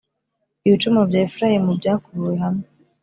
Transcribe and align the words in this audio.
Ibicumuro 0.67 1.03
bya 1.09 1.19
Efurayimu 1.25 1.71
byakubiwe 1.79 2.35
hamwe 2.43 2.65